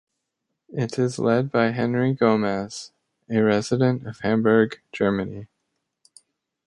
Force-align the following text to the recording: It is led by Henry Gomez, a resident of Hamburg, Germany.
It 0.73 0.97
is 0.97 1.19
led 1.19 1.51
by 1.51 1.69
Henry 1.73 2.11
Gomez, 2.15 2.91
a 3.29 3.37
resident 3.41 4.07
of 4.07 4.21
Hamburg, 4.21 4.81
Germany. 4.91 5.45